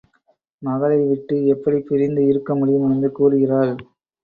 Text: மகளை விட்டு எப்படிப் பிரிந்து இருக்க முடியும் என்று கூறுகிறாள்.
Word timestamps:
மகளை 0.61 0.97
விட்டு 1.07 1.45
எப்படிப் 1.45 1.85
பிரிந்து 1.87 2.25
இருக்க 2.25 2.55
முடியும் 2.55 2.91
என்று 2.91 3.11
கூறுகிறாள். 3.11 3.73